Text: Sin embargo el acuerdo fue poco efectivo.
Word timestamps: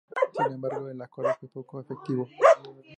Sin 0.35 0.53
embargo 0.53 0.89
el 0.89 0.99
acuerdo 0.99 1.35
fue 1.39 1.49
poco 1.49 1.79
efectivo. 1.79 2.27